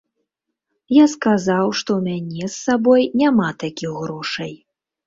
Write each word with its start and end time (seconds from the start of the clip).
Я 0.95 1.05
сказаў, 1.15 1.65
што 1.81 1.89
ў 1.99 2.09
мяне 2.09 2.43
з 2.47 2.51
сабой 2.65 3.01
няма 3.25 3.47
такіх 3.67 3.91
грошай. 4.05 4.53